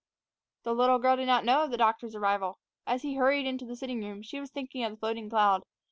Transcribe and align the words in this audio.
The 0.63 0.73
little 0.73 0.97
girl 0.97 1.15
did 1.15 1.27
not 1.27 1.45
know 1.45 1.63
of 1.63 1.69
the 1.69 1.77
doctor's 1.77 2.15
arrival. 2.15 2.57
As 2.87 3.03
he 3.03 3.13
hurried 3.17 3.45
into 3.45 3.65
the 3.67 3.75
sitting 3.75 4.03
room, 4.03 4.23
she 4.23 4.39
was 4.39 4.49
thinking 4.49 4.83
of 4.83 4.93
the 4.93 4.97
floating 4.97 5.29
cloud. 5.29 5.61